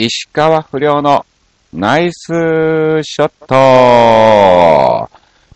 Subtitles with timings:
[0.00, 1.26] 石川不良の
[1.72, 2.28] ナイス
[3.02, 5.10] ショット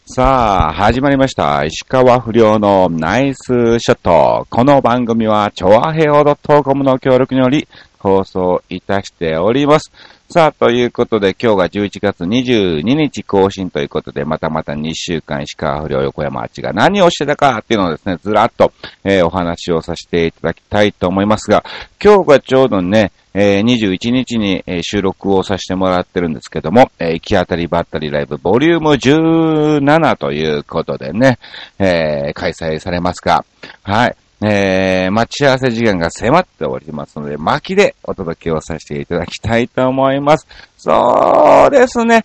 [0.04, 1.64] さあ、始まりました。
[1.64, 4.48] 石川不良のナイスショット。
[4.50, 7.68] この番組は、チョアヘオ .com の協力により
[8.02, 9.92] 放送いたしております。
[10.28, 18.72] さあ、ということで今日が11月22日更新ということで、またまた2週間石川不良横山あっちが何をしてたかっていうのをですね、ずらっと、
[19.04, 21.64] えーお話をさせていただきたいと思いますが、
[22.02, 31.38] 今日がちょうどね、えー21日に、収録をさせてもらってるんですけども、えー行き当たりばったりライブボリューム17ということでね、
[31.78, 33.44] えー開催されますが、
[33.82, 34.16] はい。
[34.44, 40.46] えー、待ち合わせ時間が迫っておりますので、巻きでお届けをさせていただきたいと思います。
[40.76, 42.24] そうですね。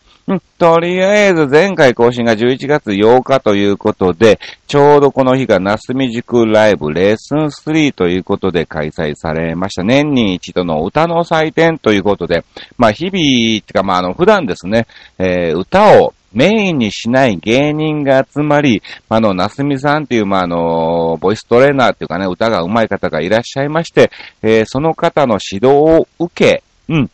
[0.58, 9.84] とりあえず前回更新が11月8日ということで、ちょうどこの日がなすみ塾ライブレッスン3ということで開催されました。
[9.84, 12.44] 年に一度の歌の祭典ということで、
[12.78, 14.88] まあ日々、てかまああの普段ですね、
[15.20, 24.12] えー歌をメインにしない芸人が集まり、あの、なすみさんっていう、まあ、あの、ボイストレーナーっていうかね、歌が上手い方がいらっしゃいまして、
[24.42, 27.10] えーその方の指導を受け、うん。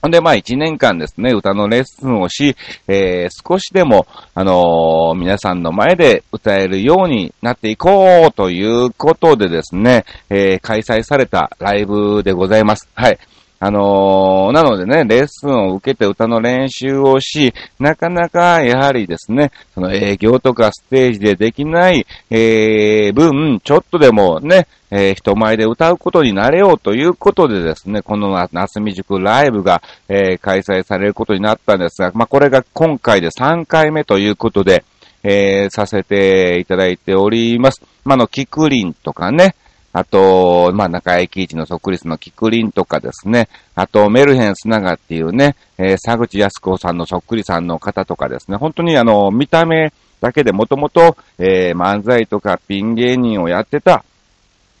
[0.00, 12.88] ほんで、まあ、一年間ですね、歌のレッスンをし、えー少しでも、あのー皆さんの前で歌えるようになっていこうということでですね、えー開催されたライブでございます。
[12.94, 13.18] はい。
[13.60, 34.84] あのーなのでね、レッスンを受けて歌の練習をし、なかなかやはりですね、その営業とかステージでできない、えー、分、ちょっとでもね、えー人前で歌うことになれようということでですね、この夏み塾ライブが、えー開催されることになったんですが、まあ、これが今回で3回目ということで、
[35.24, 37.82] えーさせていただいております。
[38.04, 39.56] ま、あの、キクリンとかね、
[39.98, 54.04] あと、まあ、中井貴一のそっくりすのキクリンとかですね、あと、メルヘンスナガっていうね、えー佐口康子さんのそっくりさんの方とかですね、本当にあの、見た目だけでもともと、えー漫才とかピン芸人をやってた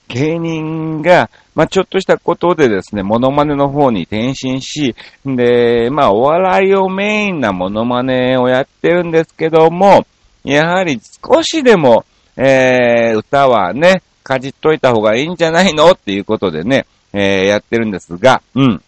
[0.06, 4.94] 芸人が、まあ、ちょっとしたことでですね、モノマネの方に転身し、
[5.26, 10.06] で、まあ、お笑いをメインなモノマネをやってるんですけども、
[10.44, 12.04] やはり少しでも、
[12.36, 15.92] えー、歌はね、かじっといた方がいいんじゃないの？
[15.92, 18.82] っていうことでね、えー、やってるんですが、うん。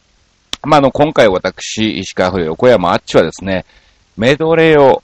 [0.63, 3.65] まあ、あの、今回私、石川不良横山あっちはですね、
[4.17, 5.03] メドレーを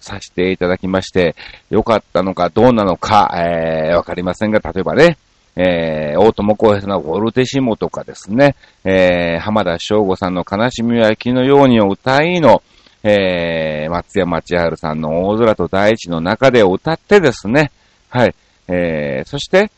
[0.00, 1.34] させていただきまして、
[1.70, 5.16] 良かったのかどうなのか、えー、わかりませんが、例えばね、
[5.56, 12.62] えー、大友康平さんのウォルテシモとかですね、えー、浜田省吾さんの悲しみは雪のようにを歌いの、
[13.02, 17.72] えー、松山千春さんの大空と大地の中で歌ってですね、
[18.08, 18.34] はい、
[18.72, 19.70] えー、そして、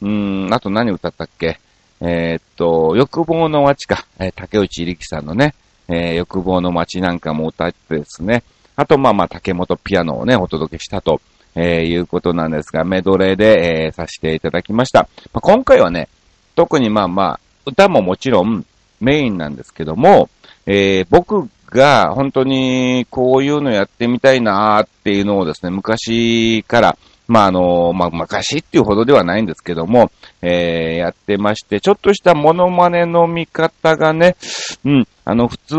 [0.00, 1.58] うん、あと何歌ったっけ？
[2.00, 5.54] えーっと、欲望の街か、えー竹内力さんのね、
[5.88, 8.42] えー欲望の街なんかも歌ってですね、
[8.76, 11.20] あと、まあまあ、竹本ピアノをね、お届けしたと、
[11.54, 15.08] えいうことなんですが、メドレーで、えさせていただきました。
[15.32, 16.08] まあ、今回はね、
[16.54, 18.66] 特にまあまあ、歌ももちろん
[19.00, 20.28] メインなんですけども、
[20.66, 30.10] え僕が本当にこういうのやってみたいなーっていうのをですね、昔から、まああの、まあ昔っていうほどではないんですけども、
[30.42, 34.36] えーやってまして、ちょっとしたモノマネの見方がね、
[34.84, 35.76] うん、あの、普通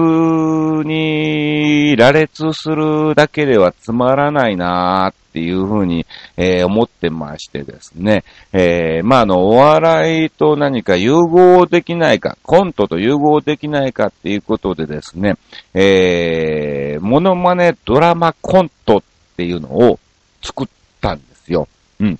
[0.87, 6.05] に羅列するだけではつまらないなーっていうふうに、
[6.35, 15.35] えー思ってましてですね、えーまああの、お笑いと何か融合できないか、コントと融合できないかっていうことでですね、
[15.73, 19.03] えー、モノマネドラマコントっ
[19.37, 19.99] ていうのを
[20.41, 20.67] 作っ
[21.01, 21.36] たんです。
[21.51, 21.67] よ。
[21.99, 22.19] うん。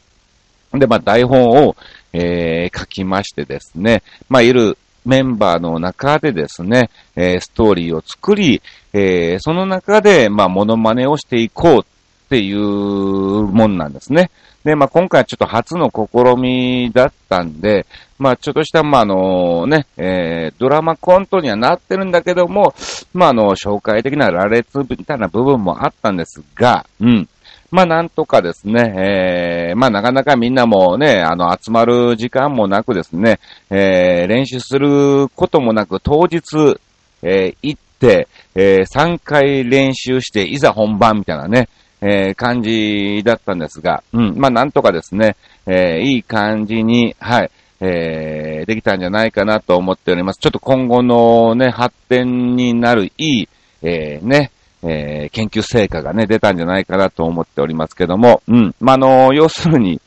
[0.74, 1.76] で、まあ台本を、
[2.14, 8.62] えー書きましてですね、まあいるメンバーの中でですね、えーストーリーを作り、
[8.94, 11.84] えーその中で、まあモノマネをしていこうっ
[12.30, 14.32] ていうもんなんですね。
[14.64, 17.86] で、まあ今回はちょっと初の試みだったんで、
[18.20, 22.74] まあちょっとした、まああのね、えードラマコントにはなってるんだけども、
[23.14, 27.30] まああの、紹介的な羅列みたいな部分もあったんですが、うん。
[27.70, 36.80] まあなんとかですね、えー、まあなかなかみんなもね、あの集まる時間もなくですね、えー、練習することもなく当日、
[37.22, 41.68] えー、行って、えー、3回練習していざ本番みたいなね、
[42.02, 45.36] えー、感じだったんですが、うん、まあなんとかですね、
[45.66, 50.40] えー、いい感じに、はい、えー、できたんじゃないかなと思っております。
[50.40, 53.50] ちょっと今後のね、発展になるいい、
[53.84, 54.52] えー、ね、
[54.84, 58.76] えー研究成果がね、出たんじゃないかなと思っておりますけども、うん。
[58.80, 60.02] まあ、の、要するに、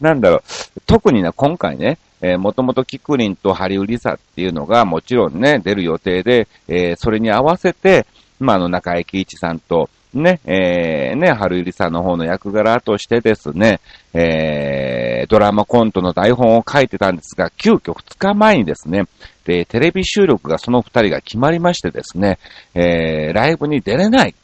[0.00, 0.42] なんだろう、
[0.86, 8.06] 特にね、今回ね、えー、もともとキクリンとハリウリサっていうのがもちろんね、出る予定で、えー、それに合わせて、
[8.38, 13.80] まあ、あの、中井貴一さんと、ね、えー、ね、春ゆりさんの方の役柄としてですね、
[14.12, 19.04] えー、ドラマコントの台本を書いてたんですが、急遽2日前にですね、
[19.50, 22.38] で、テレビ収録がその2人が決まりましてですね、
[22.74, 24.34] えー、ライブに出れないっ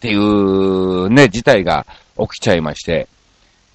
[0.00, 1.84] ていうね、事態が
[2.18, 3.08] 起きちゃいまして、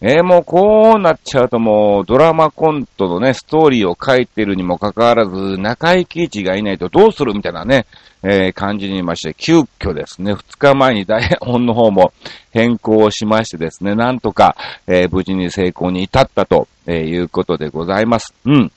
[0.01, 7.85] えー、もうこうなっちゃうともうドラマコントのね、ストーリーを書いてるにもかかわらず、中井貴一がいないとどうするみたいなね、
[8.23, 12.13] えー、感じにいまして、急遽ですね、2日前に台 本の方も
[12.51, 18.33] 変更をしましてですね、なんとか、えー、無事に成功に至ったと、えいうことでございます。
[18.43, 18.71] うん。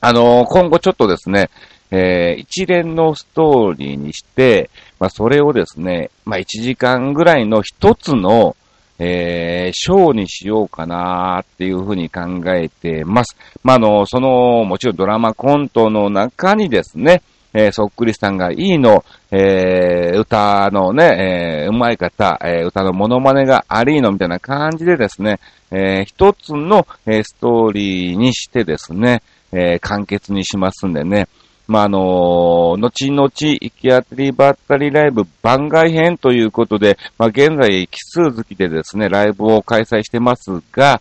[0.00, 1.50] あの今後ちょっとですね、
[1.90, 8.54] え一連のストーリーにして、まあ、それをですね、まあ、1時間ぐらいの一つの、
[8.98, 12.20] えー、ショーにしようかなっていうふうに考
[12.54, 13.36] えてます。
[13.64, 31.28] まあ、の、その、もちろんドラマコントの中にですね、えー、そっくりさんがいいの、えー、歌のね、えー、うまい方、えー、歌のモノマネがありのみたいな感じでですね、えー、一つの、えー、ストーリーにしてですね、えー、完結にしますんでね、
[31.70, 41.00] まあ、あのー、後々、行き当たりばったりライブ番外編ということで、まあ、現在、奇数月でですね、ライブを開催してますが、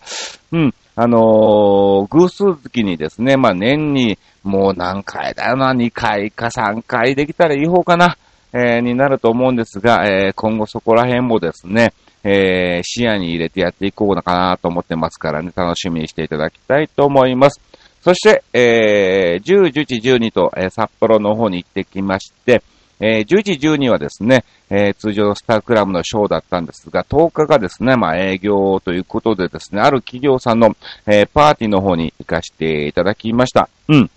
[0.51, 8.17] うん、あのー、偶数月にですね、まあ、年にもう何回だよな、2回か3回できたらいい方かな、
[8.53, 11.93] えー、になると思うんですが、えー、今後そこら辺もですね、
[12.23, 17.61] えー、視野に入れてやっていこうかなと思ってますからね、楽しみにしていただきたいと思います。
[18.09, 22.63] そして、えー、10、11、12と、えー、札幌の方に行ってきまして、
[22.99, 30.75] えー、11、12はですね、えー、通常のスタークラブのショーだったんですが、10日がですね、まあ営業ということでですね、ある企業さんの、
[31.05, 33.69] えー、パーティーの方に行かせていただきました。
[33.89, 34.09] うん。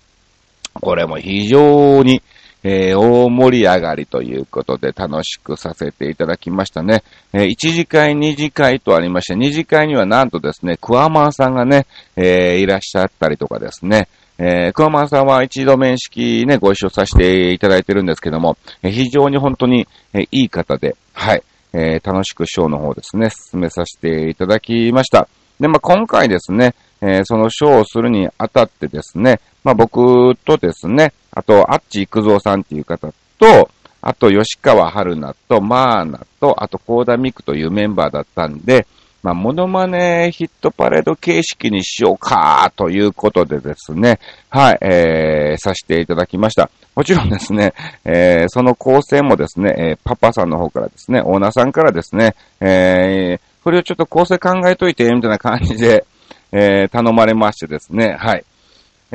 [0.73, 2.23] これも非常に、
[2.63, 7.03] えー、大盛り上がりということで楽しくさせていただきましたね。
[7.33, 14.07] えー、1次会、2次会とありまして、2次会にはなんとですね、クワマンさんがね、えー、いらっしゃったりとかですね、
[14.37, 21.43] えー、クワマンさんは一度面識ね、ご一緒させていただいてるんですけども、えー、非常に本当に、えー、いい方で、はい、
[21.73, 25.27] えー、楽しくショーの方ですね、進めさせていただきました。
[25.59, 33.69] で、まあ、今回ですね、えー、そのショーをするにあたってですね、まあ、僕とですね、あと、あっち育三さんっていう方と、
[34.01, 38.85] あと、吉川春菜と、マーナと、あと、コーダミクというメンバーだったんで、
[39.23, 44.19] まあ、モノマネヒットパレード形式にしようか、ということでですね、
[44.49, 46.69] はい、えー、させていただきました。
[46.93, 56.05] もちろんですね、 えー、その構成もですね、えー、パパさんの方からですね、オーナーさんからですね、えー、これをちょっと構成考えといて、みたいな感じで、
[56.51, 58.43] えー、頼まれましてですね、はい。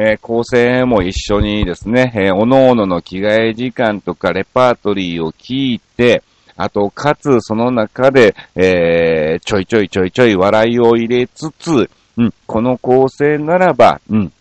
[0.01, 6.23] えー、構成も一緒にですね、えー、おのおのの着替え時間とかレパートリーを聞いて、
[6.57, 14.33] あと、かつ、その中で、えー、ちょいちょいちょいちょい笑いを入れつつ、うん、この構成ならば、うん、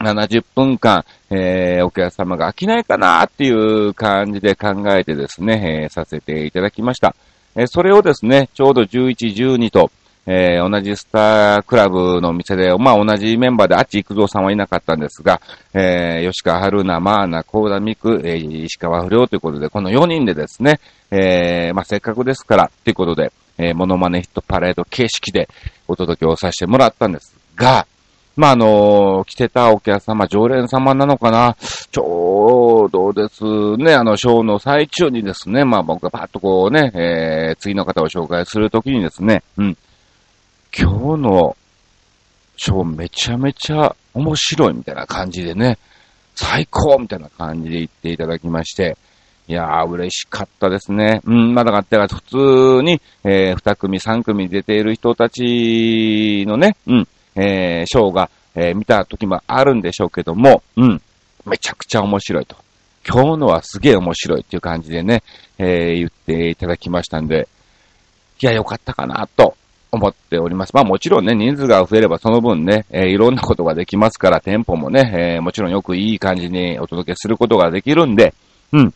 [0.00, 7.14] 70分間、えー、お客様が飽きないかなっていう感じで考えてですね、えー、させていただきました。
[7.54, 9.92] えー、それをですね、ちょうど11、12と、
[10.32, 15.40] えー、同じスタークラブの店で、まあ同じメンバーであっち行くぞさんはいなかったんですが、
[15.74, 20.78] えー、吉川春菜、マーナ、コーダミク、えー、石川不良ということで、この4人でですね、
[21.10, 25.48] えー、まあせっかくですから、ということで、えー、モノマネヒットパレード形式で
[25.88, 27.88] お届けをさせてもらったんですが、
[28.36, 31.56] まあ、あのー、来てたお客様、常連様なのかな？
[31.90, 39.76] ちょうどですね、あの、ショーの最中にですね、まあ僕がパッとこうね、えー、次の方を紹介するときにですね、うん、
[40.76, 41.56] 今日の
[42.56, 45.78] ショーめちゃめちゃ面白いみたいな感じでね、
[46.34, 48.96] 最高みたいな感じで言っていただきまして、
[49.48, 51.22] いやー、嬉しかったですね。
[51.24, 61.02] うん、まだかって普通に、えー、二組、三組出ている人たちのね、うん、えー、ショーが、えー、見た時もあるんでしょうけども、うん、
[61.46, 62.56] めちゃくちゃ面白いと。
[63.08, 65.22] 今日のはすげえ面白いっていう感じでね、
[65.58, 67.48] えー、言っていただきましたんで、
[68.40, 69.56] いや、よかったかなと
[69.92, 70.74] 思っております。
[70.74, 78.34] まあもちろんね、人数が増えればその分ね、えー、いろんなことができますから、店舗もね、えー、もちろんよくいい感じにお届けすることができるんで、
[78.72, 78.94] うん。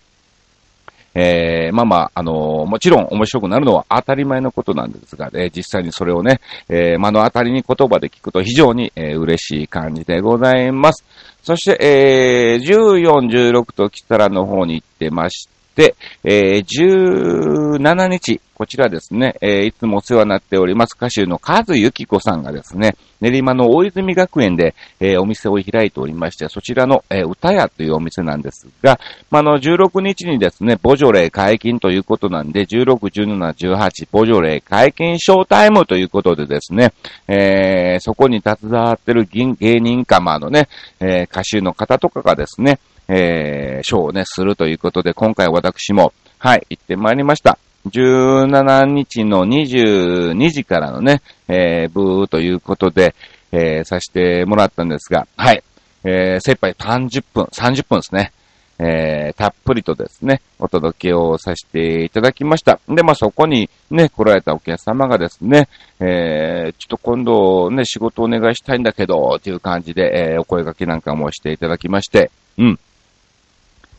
[1.16, 11.04] えー、まあまあ、あのー、もちろん面白くなるのは当たり前のことなんですが、えー、実際にそれをね、えー、目の当たりに言葉で聞くと非常に、えー、嬉しい感じでございます。
[11.44, 29.00] そして、えー、14、16と来たらの方に行ってまし、でえー、17日、こちらですね、えー、いつもお世話になっております歌手のカズユキコさんがですね、練馬の大泉学園で、えー、お店を開いておりまして、そちらの、えー、歌屋というお店なんですが、
[29.30, 36.92] まあ、の、16日にですね、ボジョレー解禁ということなんで、16、17、18、ボジョレー解禁ショータイムということでですね、
[37.26, 40.68] えー、そこに携わってる芸人かまのね、
[41.00, 47.58] えー、歌手の方とかがですね、えー、ショーをね、するということで、今回私も、はい、行ってまいりました。
[47.86, 53.14] 17日の22時からのね、えー、ブーということで、
[53.52, 55.62] えー、させてもらったんですが、はい、
[56.04, 58.32] えー、精一杯30分、30分ですね。
[58.78, 62.80] えー、たっぷりとですね、お届けをさせていただきました。
[62.88, 65.68] で、まあ、そこにね、来られたお客様がですね、
[66.00, 72.80] えー、ちょっと今度ね、仕事お願いしたいんだけど、っていう感じで、えー、お声掛けなんかもしていただきまして、うん。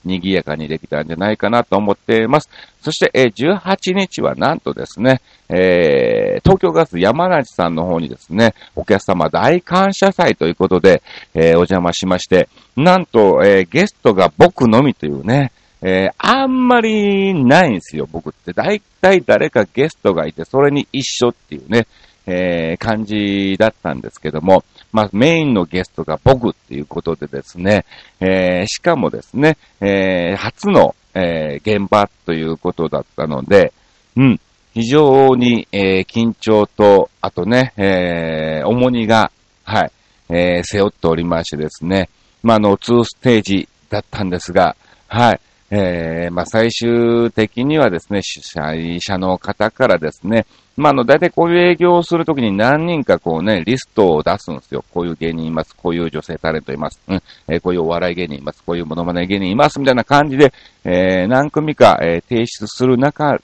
[0.05, 2.49] 賑やかにできたんじゃないかなと思っています。
[2.81, 11.01] そして、えー、18日はなんとですね、えー、東京ガス山梨さんの方にですね、お客様大感謝祭ということで、
[11.33, 12.47] えー、お邪魔しまして、
[12.77, 18.53] なんと、えー、ゲストが僕のみというね、えー、あんまりないんですよ、僕って。
[18.53, 21.87] だいたい誰かゲストがいて、それに一緒っていうね、
[22.27, 24.63] えー、感じだったんですけども、
[24.95, 27.83] まあ、メインのゲストが僕っていうことでですね、
[28.21, 33.73] えー、しかもですね、えー、初の、えー、現場ということだったので、
[34.15, 34.39] うん、
[34.73, 39.33] 非常に、えー、緊張と、あとね、えー、重荷が、
[39.65, 39.91] はい、
[40.29, 42.07] えー、背負っておりましてですね、
[42.41, 44.77] まあ、の、2ステージだったんですが、
[45.09, 50.45] はい、えー、まあ、最終的にはですね、主催者の方からですね、
[50.77, 54.83] まあ、あの、大体こういう営業をするときに何人かこうね、リストを出すんですよ。
[54.93, 55.75] こういう芸人います。
[55.75, 57.01] こういう女性タレントいます。
[57.07, 57.23] うん。
[57.47, 58.61] えー、こういうお笑い芸人います。
[58.63, 59.79] こういうモノマネ芸人います。
[59.79, 60.53] みたいな感じで、
[60.83, 63.39] えー、何組か、えー、提出する中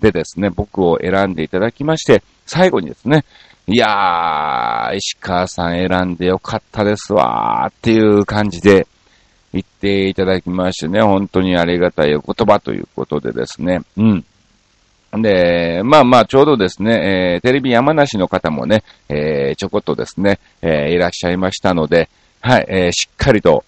[0.00, 3.24] でですね、僕を選んでいただきまして、最後にですね、
[3.66, 8.86] いやー、石川さん選んでよかったですわーっていう感じで
[9.54, 14.24] 言っていただきましてね、本当にありがたいお言葉ということでですね、うん。
[15.22, 22.08] で、まあまあ、ちょうどですね、えー、テレビ山梨の方もね、えー、ちょこっとですね、えー、いらっしゃいましたので、
[22.40, 23.64] はい、えー、しっかりと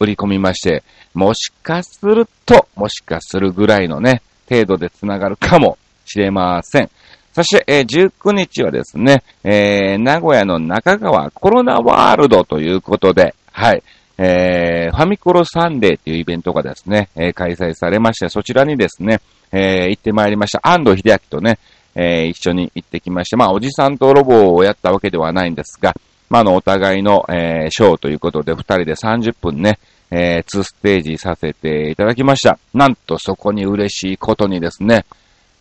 [0.00, 0.82] 売り込みまして、
[1.12, 6.90] もしかすると、もしかするぐらいのね、程度で繋がるかもしれません。
[7.34, 13.82] そして、えー、19日はですね、えー、名古屋の中川コロナワールドということで、はい、
[14.16, 19.20] えー、ファミコロサンデーというイベントがですね、えー、開催されまして、そちらにですね、
[19.52, 20.60] えー、行ってまいりました。
[20.62, 21.58] 安藤秀明とね、
[21.94, 25.94] え、一緒に行ってきまして、まあ、おじさんとロボをやったわけではないんですが、
[26.28, 29.78] まあ、あの、お互いの、え、ショーということで、二人で30分ね、
[30.10, 32.58] えー、2ステージさせていただきました。
[32.72, 35.04] なんとそこに嬉しいことにですね、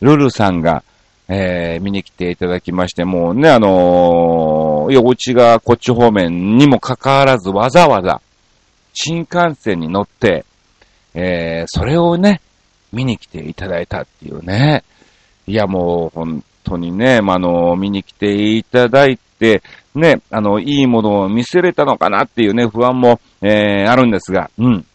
[0.02, 0.84] ルルさんが、
[1.30, 8.22] え、見に来ていただきまして、もうね、あのー、お家がこっち方面にもかかわらずわざわざ、
[8.94, 10.46] 新幹線に乗って、
[11.14, 12.42] えー、それをね、
[12.92, 14.84] 見に来ていただいたっていうね。
[15.48, 19.62] いや、もう本当にね、まあ、の、見に来ていただいて、
[19.96, 24.86] ね、あの、いいものを見せれたのかなっていうね、不安も、えー、あるんですが、うん。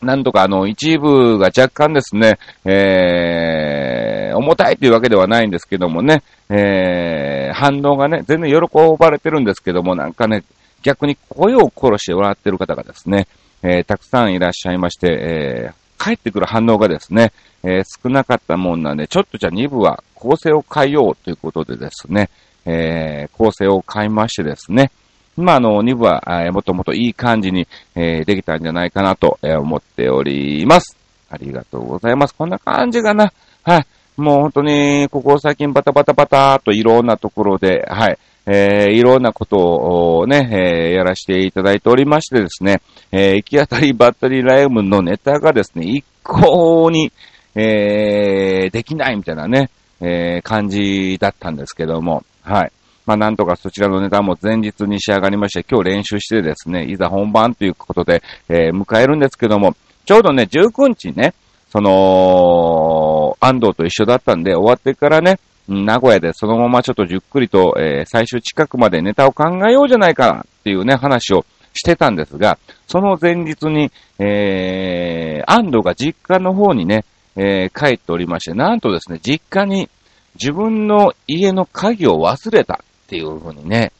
[0.00, 8.58] なんとかあの、一部が若干ですね、えー、重たいというわけではないんですけどもね、えー、反応がね、全然喜
[8.98, 10.44] ばれてるんですけども、なんかね、
[10.84, 13.26] 逆に声を殺して笑ってる方がですね、
[13.62, 17.32] えー、たくさんいらっしゃいまして、えー、返ってくる反応がですね、
[17.64, 22.30] えー、少なかったもんなんで、ちょっとじゃあ2部は構成を変えようということでですね、
[22.66, 24.90] え、構成を変えましてですね、
[25.36, 30.96] まあ、あの、2部は、えー、もともといい感じに、え、できたんじゃないかなと、え、思っております。
[31.30, 32.34] ありがとうございます。
[32.34, 33.32] こんな感じかな。
[33.62, 33.86] はい。
[34.16, 38.18] もう本当に、ここ最近バタバタバタといろんなところで、はい。
[38.46, 47.10] えー、いろんなことをね、えー、やらせていただいておりましてですね、えー、行き当たりばったりライブのネタがですね、一向に、
[47.54, 49.70] えー、できないみたいなね、
[50.00, 52.72] えー、感じだったんですけども、はい。
[53.06, 59.74] まあ、なんとかそちらのネタも前日に仕上がりまして、今日練習してですね、いざ本番ということで、えー、迎えるんですけども、
[60.06, 61.34] ちょうどね、19日ね、
[61.70, 77.04] その、安藤と一緒だったんで、終わってからね、名古屋でそのままちょっとじっくりと、えー、最終近くまでネタを考えようじゃないかっていうね、話をしてたんですが、その前日に、えー、安藤が実家の方にね、
[77.36, 79.88] えー、帰っておりまして、なんとですね、実家に
[80.34, 82.76] 自分の家の鍵を忘れたっ
[83.08, 83.92] ていう風にね、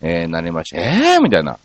[0.00, 1.58] えー、なりまして、えーみたいな。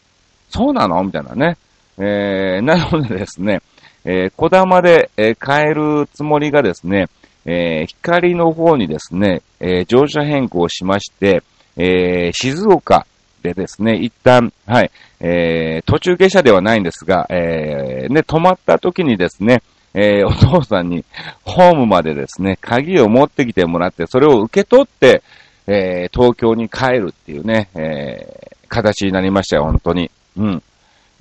[0.50, 1.04] そうなの？
[1.04, 1.58] みたいなね。
[1.98, 3.62] えー、なのでですね、
[4.06, 7.10] えー、小玉で、えー、帰るつもりがですね、
[7.46, 11.44] えー、光の方にですね、えー、乗車変更しまして、
[11.76, 13.06] えー、静岡
[13.42, 19.62] でですね、一旦、はい、えー、途中下車ではないんですが、えー、ね、止まった時にですね、
[19.94, 21.06] えー、お父さんに
[21.44, 25.22] ホームまでですね、鍵を持ってきてもらって、それを受け取って、
[25.68, 30.10] えー、東京に帰るっていうね、えー、形になりましたよ、本当に。
[30.38, 30.64] うん。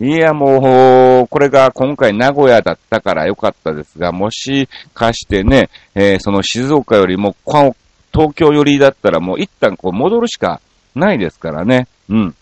[0.02, 10.60] いや、もう、これが今回名古屋だったからよかったですが、もしかしてね、えー、その静岡よりも、東京寄りだったらもう一旦こう戻るしか
[10.96, 11.86] ないですからね。
[12.10, 12.34] うん。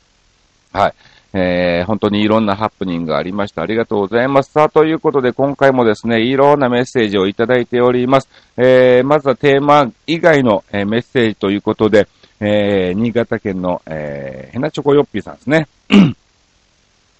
[0.72, 0.94] はい。
[1.32, 3.60] えー、本当にいろんなハプニングがありました。
[3.60, 4.52] ありがとうございます。
[4.52, 8.28] さあ、ということで今回もですね、いろんなメッセージをいただいております。
[8.56, 12.08] えー、まずはテーマ以外の、えー、メッセージということで、
[12.40, 15.68] えー、新潟県の、えー、ヘナチョコヨッピーさんですね。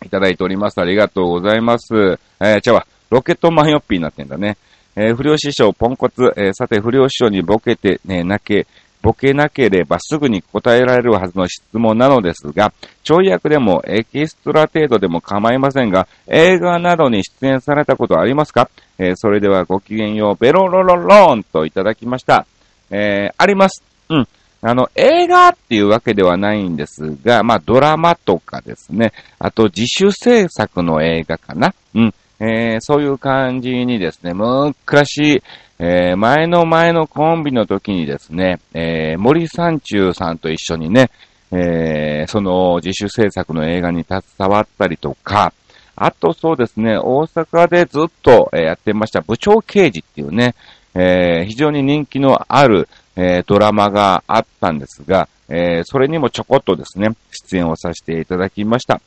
[0.05, 0.81] いただいております。
[0.81, 2.19] ありがとうございます。
[2.41, 4.57] えー、ちゃわ、ロケットマンヨッピーになってんだね。
[4.97, 8.67] えー、不良師匠ポンコツ、えー、さて不良師匠にボケて、ね、泣け、
[9.03, 12.73] ボケなければすぐに答えられるはずの質問なのですが、
[13.05, 22.47] 跳躍でもエキストラ程度でも構いませんが、映画などに出演されたことありますか、えー、それではごきげんよう、ベロロロローンといただきました。
[22.91, 23.83] えー、あります。
[24.11, 24.29] うん。
[24.63, 31.75] あの、映画っていうわけではないんですが、まあ、ドラマとかですね、あと自主制作の映画かな。
[31.95, 32.15] うん。
[32.41, 35.43] えー、そういう感じにですね、昔、
[35.79, 41.11] えー、前の前のコンビの時にですね、えー、森三中さんと一緒にね、
[41.53, 45.53] えー、その自主制作の映画に携わったりとか、
[45.97, 50.55] あとそうですね、大阪でずっと、やってました部長刑事っていうね、
[50.95, 59.01] え非常に人気のある、えドラマがあったんですが、えそれにもちょこっとですね、出演をさせていただきました。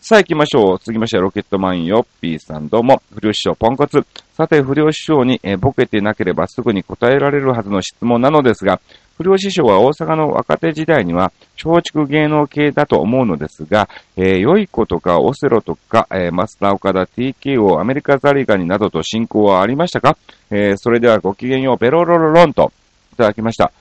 [0.00, 0.78] さあ行きましょう。
[0.78, 4.06] 続きましてはロケットマンヨッピーさんどうも、不良師匠ポンコツ。
[4.36, 8.80] さて、不良師匠に、えボケてなければすぐに答えられるはずの質問なのですが、
[9.16, 20.18] 不良師匠は大阪の若手時代には松竹芸能系だと思うのですが、えー、良い子とかオセロとか、えー、マスター岡田 TKO アメリカザリガニなどと進行はありましたか？
[20.50, 22.72] えー、それではごきげんよう、ベロロロロンと
[23.16, 23.72] いただきました。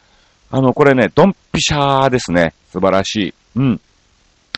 [0.50, 2.54] あの、これね、ドンピシャーですね。
[2.72, 3.34] 素晴らしい。
[3.58, 3.82] うん。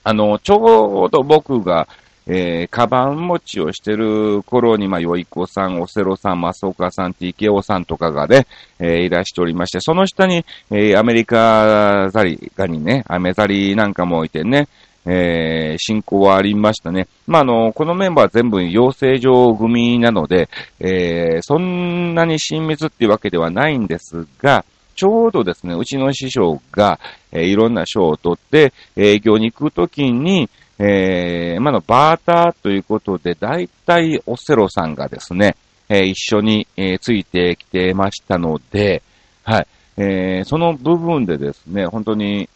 [0.03, 1.87] あの、ちょうど僕が、
[2.27, 8.47] えー、カバン持ちをしてる頃に、まあ、よいこさん、オセロさん、マスオカさん、TKO さんとかがね、
[8.79, 14.67] えー、いらしておりまして、その下に、えー、アメリカザリガニね、アメザリなんかもいてね、
[15.07, 17.07] えー、進行はありましたね。
[17.25, 24.65] まあ、あの、このメンバー全部養成所組なので、えー、そんなに親密っていうわけではないんですが、
[24.95, 26.99] ちょうどですね、うちの師匠が、
[27.31, 35.55] えー、いろんな賞を取って、営業に行くときに、えー、まのバーターということで、大体オセロさんがですね、
[35.89, 39.01] えー、一緒に、えー、ついてきてましたので、
[39.43, 39.67] はい、
[39.97, 42.49] えー、その部分でですね、本当に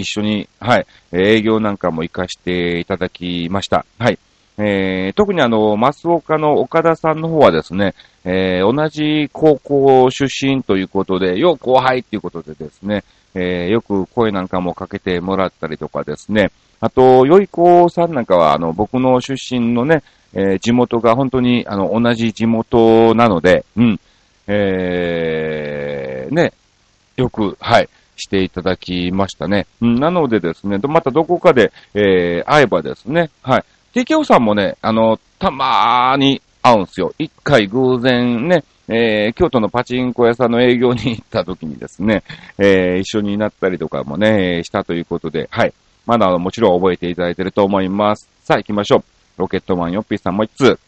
[0.00, 3.84] 一緒に、はい、営業なんかも活かしていただきました。
[3.98, 4.18] はい。
[4.58, 24.00] えー、特にあの、増岡の岡田さんの方はですね、えー、同じ高校出身ということで、よう後輩ということでですね、えー、よく声なんかもかけてもらったりとかですね、あと、よい子さんなんかは、あの、僕の出身のね、えー、地元が本当に、あの、同じ地元なので、うん、
[24.46, 26.52] えー、ね、
[27.16, 27.88] よく、はい、
[28.20, 29.66] していただきましたね。
[29.80, 37.12] うん、なのでですね、またどこかで、えー、会えばですね、はい、TKO さんもね、あの、たまーに会うんすよ。
[37.18, 42.22] 一回偶然ね、えー、京都のパチンコ屋さんの営業に行った時にですね、
[42.58, 45.72] えー、一緒になったりとかもね、したということで、はい。
[46.06, 48.28] まだもちろん覚えていただいてると思います。
[48.42, 49.04] さあ行きましょう。
[49.38, 50.78] ロケットマンヨッピーさんもう一つ。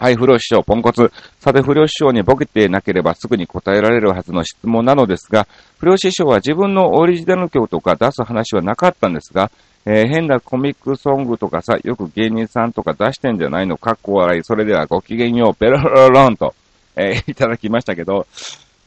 [0.00, 1.12] はい、不良師匠、ポンコツ。
[1.40, 5.46] さて、不良師匠にボケてなければすぐに答えられるはずの質問なのですが、
[5.78, 9.50] 不良師匠は自分のオリジナル曲とか出す話はなかったんですが、
[9.84, 13.76] えー、変なコミックソングとかさ、よく芸人さんとか出してんじゃないの？
[13.76, 14.42] かっこ笑い。
[14.42, 16.54] それではごきげんよう、ペロロロンと、
[16.96, 18.26] えー、いただきましたけど、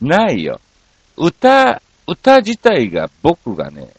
[0.01, 0.59] ないよ。
[1.15, 3.89] 歌、歌自体が僕がね、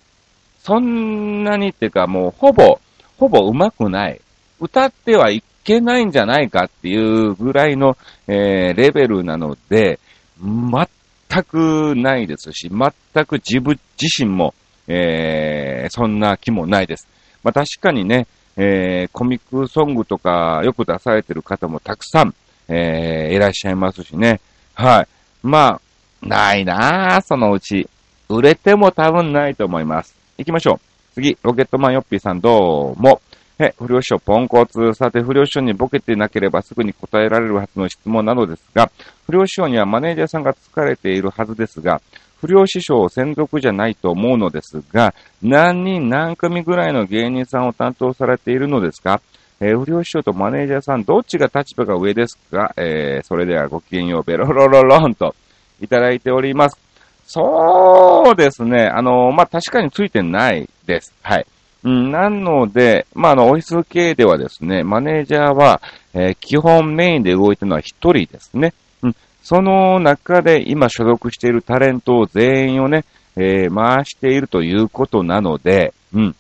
[0.65, 2.81] そんなにっていうかもうほぼ、
[3.19, 4.21] ほぼ上手くない。
[4.59, 7.97] 歌ってはいけないんじゃないかっていうぐらいの、
[8.29, 9.99] えー、レベルなので、
[10.41, 14.55] 全くないですし、全く自分自身も
[14.87, 17.09] えー、そんな気もないです。
[17.43, 22.35] まあ確かにね、えー、コミックソングとかよく出されてる方もたくさん、
[22.69, 24.41] えー、いらっしゃいますしね。
[24.75, 25.09] はい。
[25.43, 25.81] ま
[26.23, 27.89] あ、ないなぁ、そのうち。
[28.29, 30.17] 売れても多分ないと思います。
[30.39, 30.81] 行きましょう。
[31.15, 33.21] 次、ロケットマンヨッピーさんどうも。
[33.59, 34.95] え、不良師匠ポンコツ。
[34.95, 38.91] さて、不良師匠にボケてなければすぐに答えられるはずの質問なのですが、
[39.27, 42.01] 不良師匠にはマネージャーさんが疲れているはずですが、
[42.41, 49.21] 不良師匠専属じゃないと思うのですが、何人何組ぐらいの芸人さんを担当されているのですか？
[49.61, 52.75] えー、不良師匠とマネージャーさん、どっちが立場が上ですか？
[52.77, 55.35] えー、それではごきげんよう、ベロロロロンと
[55.81, 56.79] いただいております。
[57.27, 58.89] そうですね。
[58.93, 61.15] あの、まあ、確かについてないです。
[61.23, 61.47] はい。
[61.85, 65.83] うん、なので、まあ、あの、オフィス系ではですね、マネージャーは、
[66.15, 68.73] えー、基本メインで動いてるのは一人ですね。
[69.03, 73.05] うん、その中で今所属しているタレントを全員をね、
[73.37, 76.37] えー、回しているということなので、うん。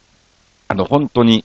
[0.68, 1.44] あの、本当に、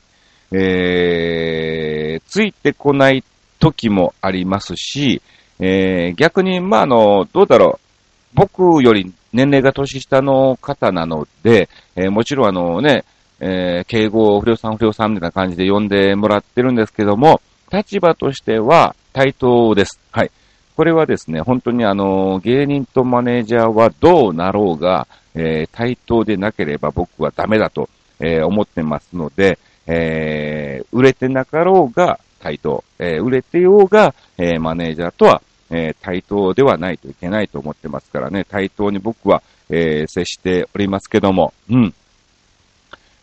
[0.53, 3.23] えー、ついてこない
[3.59, 5.21] 時もありますし、
[5.59, 7.85] えー、逆に、まあ、あの、どうだろう。
[8.33, 13.03] 僕より年齢が年下の方なので、えー、もちろんあのね、
[13.39, 19.99] えー、敬語を、不良さん、不良さんみたいな感じで呼んでもらってるんですけども、立場としては対等です。
[20.11, 20.31] はい。
[20.75, 41.93] これはですね、本当にあの、芸人とマネージャーはどうなろうが、えー、対等でなければ僕はダメだと、えー、思ってますので、えー、売れてなかろうが対等、えー、売れてようが、えー、マネージャーとは、えー、対等ではないといけないと思ってますからね、対等に僕は、えー、接しておりますけども、うん。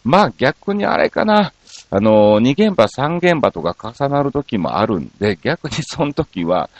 [0.07, 1.53] まあ逆にあれかな。
[1.90, 6.71] あの、2現場、3現場とか重なる時もあるんで、逆にその時は、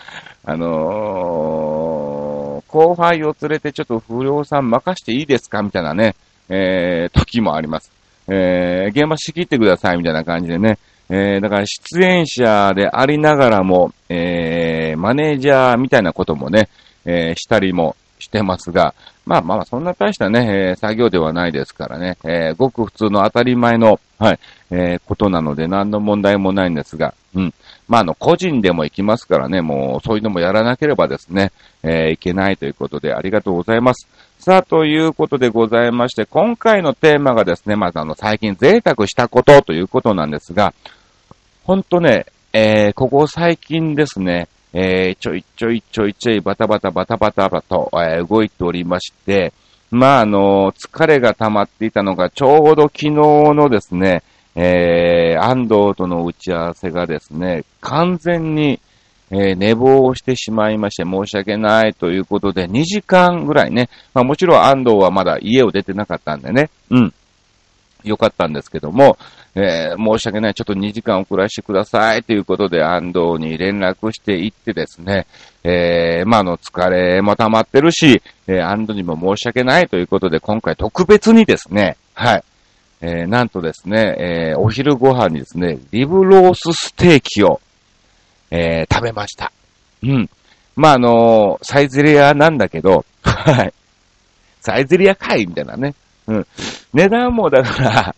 [0.45, 6.15] あのー、後輩を連れてちょっと不良さん任していいですかみたいなね、
[6.49, 7.91] えー、時もあります。
[8.29, 16.69] えー、現場仕切ってくださいみたいな感じでね、えー、だから出演者でありながらも、えー、マネージャーみたいなこともね、
[17.05, 18.95] えー、したりもしてますが、
[19.27, 24.39] まあまあ、そんな大したね、えー、作業ではないですからね、えー、ごく普通の当たり前の、はい、
[24.71, 27.55] えー、ことなので何の問題もないんですが、うん。
[27.89, 31.51] まあ、あの、個人でも行きますからね、もう、そういうのもやらなければですね、
[31.83, 34.09] えー、いけないということで、ありがとうございます。
[34.39, 40.73] さあ、ということでございまして、今回のテーマがですね、まずあの、最近贅沢したことということなんですが、
[41.65, 49.55] ほんとね、えー、ここ最近ですね、えー、ちょいちょいちょいちょいバタバタバタバタバと、えー、動いておりまして、
[49.91, 54.23] まあ、あの、疲れが溜まっていたのが、ちょうど昨日のですね、
[54.55, 58.79] えー、安藤との打ち合わせがですね、完全に、
[59.31, 67.15] えー、寝坊をしてしまいまして申し訳ないということで、2時間ぐらいね、まあもちろん安藤はまだ家を出てなかったんでね、うん。
[68.09, 69.19] よかったんですけども、
[69.55, 75.27] えー、申し訳ない、ちょっと2時間遅らせてくださいということで安藤に連絡していってですね、
[75.65, 82.45] えー、まあ、の、疲れも溜まってるし、えー、安藤にも申し訳ないということで、今回特別にですね、はい、
[83.01, 87.61] えー、なんとですね、えー、お昼ご飯にですね、リブロースステーキを、
[88.51, 89.53] えー、食べました。
[90.03, 90.31] うん。
[90.77, 93.73] まあ、あのー、サイゼリアなんだけど、はい。
[94.61, 95.95] サイゼリアかいみたいなね。
[96.27, 96.47] うん。
[96.93, 98.15] 値段もだから、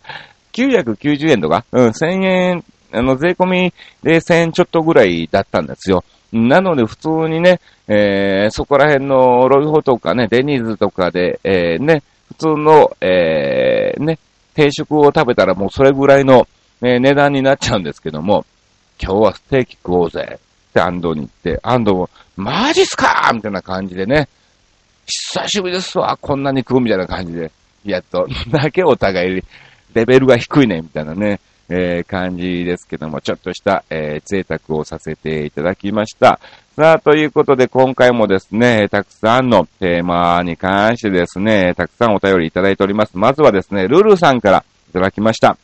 [0.53, 6.03] 990円とか、うん、1000円、あの、税込みで1000円ちょっとぐらいだったんですよ。
[6.31, 14.19] なので普通にね、えー、そこら辺のロイホとかね、デニーズとかで、えー、ね、普通の、えー、ね、
[14.53, 16.47] 定食を食べたらもうそれぐらいの、
[16.81, 18.45] えー、値段になっちゃうんですけども、
[19.01, 24.27] 今日はステーキ食おうぜって安藤に言って、安藤も、マジっすかみたいな感じでね、
[25.07, 27.51] 久しぶりですわ、こんなに食うみたいな感じで、
[27.85, 29.41] やっと、 だけお互い
[29.93, 31.39] レベルが低いね、みたいなね、
[31.69, 36.39] えー、感じですけども、ちょっとした、えー、贅沢をさせていただきました。
[36.75, 43.11] さあ、ということで今回もですね、たくさんのテーマに関してですね、たくさんお便りいただいております。
[43.17, 45.57] まずはですね、ルルさんからいただきました。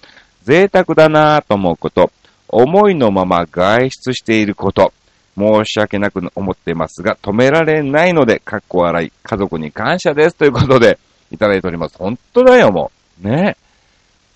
[0.44, 2.12] 贅沢だなぁと思うこと、
[2.48, 4.94] 思いのまま外出していること、
[5.38, 10.36] 申し訳なく思っていますが、止められないので、かっこ笑い、家族に感謝です。
[10.36, 11.00] ということで、
[11.36, 11.98] いただいております。
[11.98, 12.92] 本当だよ、も
[13.24, 13.28] う。
[13.28, 13.58] ね。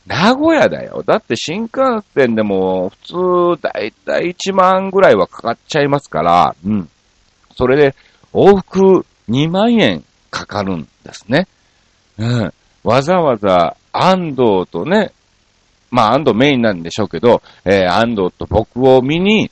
[0.06, 1.04] 名古屋だよ。
[1.06, 6.90] だって新幹線でも普通だいたい1万ぐらいはかかっちゃいますから、うん。
[7.56, 7.96] それで
[8.34, 11.48] 往復2万円かかるんですね。
[12.18, 12.54] うん。
[12.84, 15.12] わざわざ安藤とね、
[15.92, 19.52] まあ安藤メインなんでしょうけど、えー、安藤と僕を見に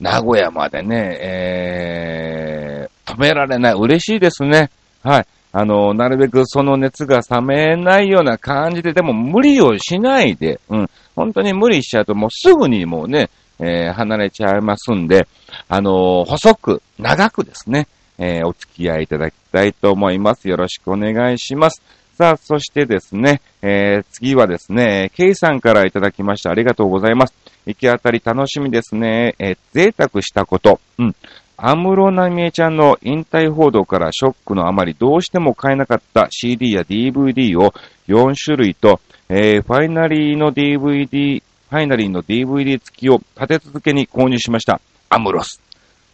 [0.00, 3.74] 名古屋までね、えー、止められない。
[3.74, 4.70] 嬉しいですね。
[5.02, 5.26] はい。
[5.58, 15.26] あの、なるべくその熱が冷めないような感じで、でも無理をしないで、うん、本当に無理しちゃうともうすぐにもうね、えー、離れちゃいますんで、
[15.70, 17.88] あの細く、長くですね、
[18.18, 20.46] えー、お付き合いいただきたいと思います。
[20.46, 21.80] よろしくお願いします。
[22.18, 26.50] さあ、そしてですね、えー、次はですね、ケイさんからいただきました。
[26.50, 27.34] ありがとうございます。
[27.64, 29.34] 行き当たり楽しみですね。
[29.38, 30.80] えー、贅沢したこと。
[30.98, 31.16] うん。
[31.58, 37.72] 安室奈美恵ちゃんの引退報道からショックのあまりどうしても買えなかった CD や DVD を
[38.08, 44.82] 4種類と、えー、ファイナリーの DVD、ファイナリーの DVD 付きを立て続けに購入しました。
[45.08, 45.62] アムロス。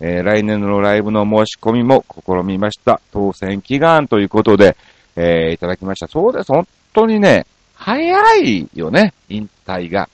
[0.01, 3.01] えー、来年のライブの申し込みも試みました。
[3.13, 4.77] 当選祈願ということで、
[5.17, 6.07] えー、いただきました。
[6.07, 6.53] そうです。
[6.53, 10.09] 本当にね、早いよね、引退が。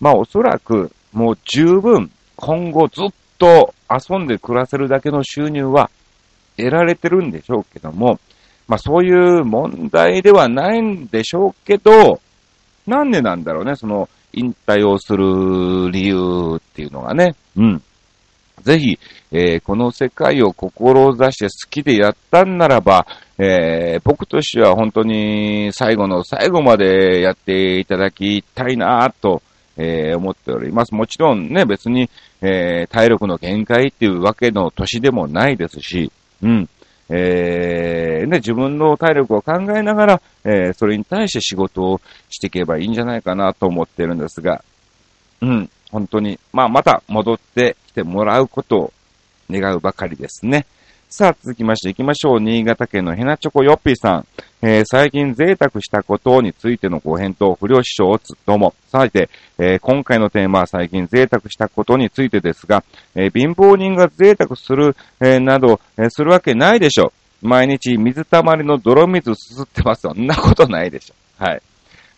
[0.00, 3.08] まあおそらく、もう十分、今後ずっ
[3.38, 5.90] と遊んで暮らせるだけの収入は
[6.56, 8.18] 得られてるんでしょうけども、
[8.68, 12.20] まあそういう問題ではないんでしょうけど、
[12.86, 17.34] なんでなんだろうね、その引退をする理由っていうのがね。
[17.56, 17.82] うん。
[18.62, 18.98] ぜひ、
[19.32, 23.06] えー、この世界を志して好きでやったんならば、
[23.38, 29.42] えー、僕としては本当に最後の最後までやっていただきたいなと、
[29.76, 30.94] えー、思っております。
[30.94, 36.10] もちろんね、別に、え体力の限界っていうわけの年でもないですし、
[36.42, 36.68] うん。
[37.08, 44.64] えー、ね、自分の体力を考えながら、えー、それに対して仕事をしていけばいいんじゃないかなと思ってるんですが、
[45.42, 48.92] うん、本当に、まあ、また戻ってきてもらうことを
[49.50, 50.66] 願うばかりですね。
[51.14, 52.40] さあ、続きまして行きましょう。
[52.40, 54.26] 新潟県のヘナチョコヨッピーさん。
[54.62, 58.72] えー、最近贅沢したことについてのご返答、不良師匠をつ、どうも。
[58.88, 62.82] さて、えー、今回のテーマは最近贅沢したことについてですが、
[63.14, 67.12] えー、貧乏人が贅沢する、えなど、えするわけないでしょ。
[67.42, 70.08] 毎日水たまりの泥水すすってます。
[70.08, 71.44] そんなことないでしょ。
[71.44, 71.62] はい。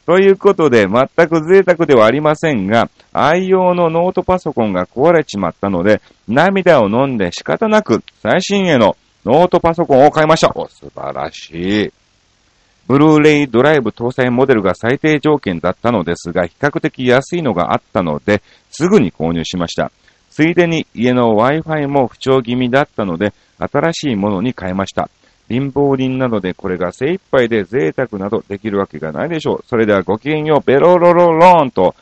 [0.07, 10.53] ということで、全く贅沢ではありませんが、愛用のノートパソコンが壊れちまったので、涙を飲んで仕方なく最新鋭のノートパソコンを買いました。
[10.55, 11.93] お、素晴らしい。
[12.87, 19.91] ブルーレイドライブ搭載モデルが最低条件だったのですが、比較的安いのがあったので、すぐに購入しました。
[20.29, 25.09] ついでに家の Wi-Fi も不調気味だったので、新しいものに変えました。
[25.49, 29.65] 貧乏人なのでこれが精一杯で贅沢などできるわけがないでしょう。
[29.67, 31.95] それではごきげんよう、ベロロロローンと、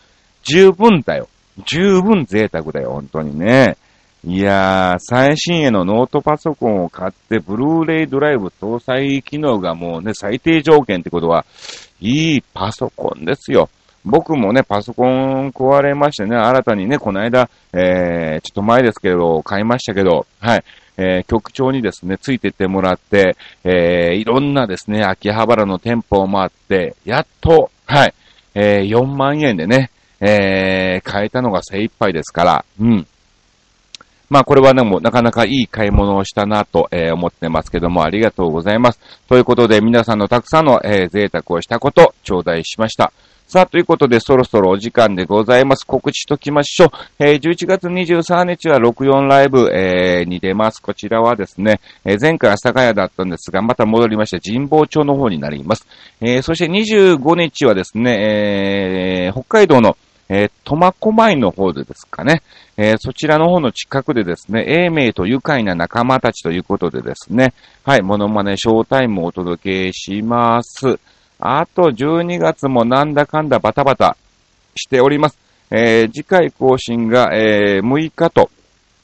[0.42, 1.28] 十分だよ。
[1.66, 3.76] 十分贅沢だよ、本当にね。
[4.24, 11.44] いやー、最新鋭のノートパソコンを買って、ブルーレイドライブ搭載機能がもうね、最低条件ってことは、
[12.00, 13.68] いいパソコンですよ。
[14.04, 20.64] 僕もね、パソコン壊れましてね、新たにね、この間、えー、ちょっと前ですけど、買いましたけど、はい。
[20.96, 28.14] えー、局長にですね、ついてってもらって、えー、いろんなですね、秋葉原の店舗を回って、やっと、はい、
[28.54, 33.06] えー、4万円でね、えー、買えたのが精一杯ですから、うん。
[34.32, 39.00] まあこれはね、もうなかなかいい買い物をしたなと、えー、思ってますけども、ありがとうございます。
[39.28, 43.12] ということで皆さんのたくさんの、えー、贅沢をしたこと、頂戴しました。
[43.52, 45.86] さあ、ということで、そろそろお時間でございます。
[45.86, 46.88] 告知ときましょう。
[47.18, 50.80] えー、11月23日は64ライブ、えー、に出ます。
[50.80, 55.86] こちらはですね、えー、前回は坂谷だったんですが、また戻りまして、神保町の方になります。
[56.22, 59.98] えー、そして25日はですね、えー、北海道の
[60.30, 62.40] えー、苫小牧の方でですかね、
[62.78, 67.52] えー、そちらの方の近くでですね、英明と愉快な仲間たちということでですね、
[67.84, 70.98] はい、モノマネショータイムをお届けします。
[71.44, 74.16] あと12月もなんだかんだバタバタ
[74.76, 75.38] しております。
[75.70, 78.50] えー、次回更新が、えー、6日と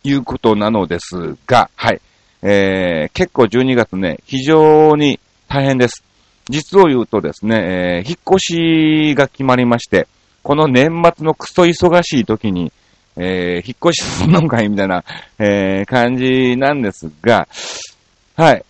[0.05, 2.01] いうことなのですが、はい。
[2.42, 6.05] えー、結構12月ね、非常に大変です。
[6.48, 10.07] 実を言うとですね、えー、引っ越しが決まりまして、
[10.42, 12.72] この年末のクソ忙しい時に、
[13.16, 15.05] えー、引っ越しするのかいみたいな、
[15.38, 17.48] えー、感じなんですが、
[18.37, 18.64] はい。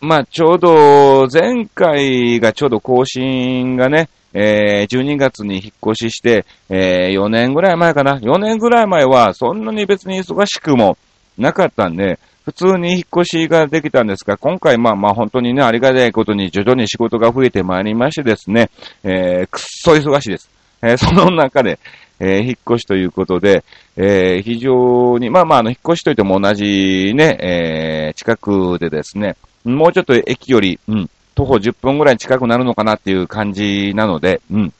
[0.00, 8.18] まあ、ちょうど、前回がちょうど更新がね、えー、12月に引っ越しして、えー、4年ぐらい前かな。
[8.18, 10.96] 4年ぐらい前は、そんなに別に忙しくも
[11.36, 18.70] なかったんで、普通に引っ越しができたんですが、今回まあまあ本当にね、ありがたいことに徐々に仕事が増えてまいりましてですね、
[19.02, 20.48] えー、くっそ忙しいです。
[20.80, 21.80] えー、その中で、
[22.20, 23.64] えー、引っ越しということで、
[23.96, 29.36] えー、非常に、まあまあ、あの、引っ越しといっても同じね、えー、近くでですね、
[29.74, 34.72] もうちょっと駅より、うん、徒歩10分ぐらい近くなるのかなっていう感じなので、うん。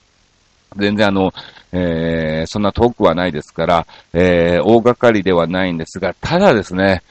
[0.77, 1.33] 全然あの、
[1.72, 7.03] えー、そんな遠くはないですから、えー、大掛かりではないんですが、ただですね、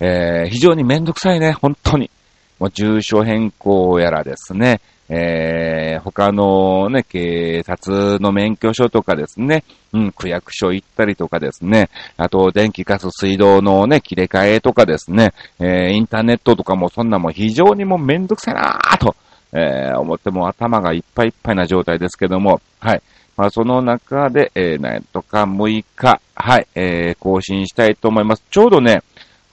[0.00, 2.10] えー、非常にめんどくさいね、本当に。
[2.58, 19.14] もう住所変更やらですね、えー、他のね、警察の免許証とかですね、うん、区役所行ったりとかですね、あと電気ガス水道のね、切れ替えとかですね、えー、インターネットとかもそんなも非常にもうめんどくさいなーと、
[19.52, 23.02] えー、思っても頭がいっぱいいっぱいな状態ですけども、はい。
[23.36, 28.42] まあ、その中で、えー、なんとか6日、はい、えー、更新したいと思います。
[28.50, 29.02] ちょうどね、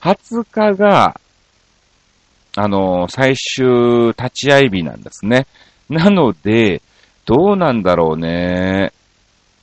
[0.00, 1.20] 20日が、
[2.56, 5.46] あの、最終立ち会い日なんですね。
[5.88, 6.82] なので、
[7.26, 8.92] どうなんだろうね。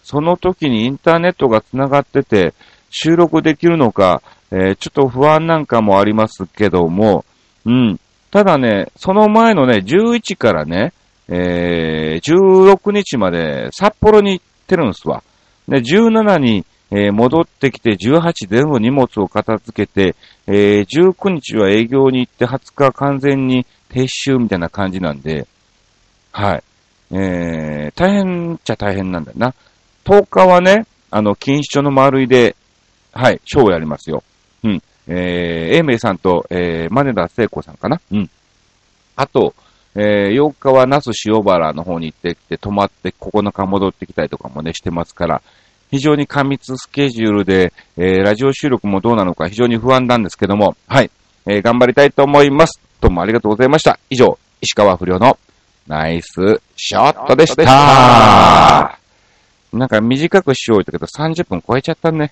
[0.04, 2.54] その時にインターネットが繋がってて、
[2.90, 7.24] 収録できるのか、えー、ちょっと不安なんかもありますけども、
[7.66, 8.00] うん。
[8.32, 10.94] ただね、その前のね、11からね、
[11.30, 15.24] えー、16日まで札幌に行ってるんですわ。
[15.68, 25.48] で、17に、えー、戻ってきて18全部荷物を片付けて、えー、19日は営業に行って20日完全に撤収みたいな感じなんで、
[26.32, 26.64] はい。
[27.12, 29.54] えー、大変っちゃ大変なんだよな。
[30.06, 32.56] 10日はね、あの、錦糸町の丸いで、
[33.14, 34.24] はい、ショーをやりますよ。
[34.64, 34.82] うん。
[35.08, 38.00] えー、英明さんと、えー、マネダ聖子さんかな。
[38.12, 38.30] うん。
[39.16, 39.54] あと、
[39.96, 45.42] えー、8日は那須塩原の方に行ってきて、泊まって9日戻ってきたりとかもね、してますから、
[45.92, 51.12] 非常に過密スケジュールで、えー、ラジオ収録もどうなのか非常に不安なんですけども、はい、
[51.46, 52.80] えー、頑張りたいと思います。
[53.02, 54.00] どうもありがとうございました。
[54.10, 55.38] 以上、石川不良の
[55.88, 58.98] ナイスショットでした。
[59.74, 62.32] なんか短くしようとけど30分超えちゃったね。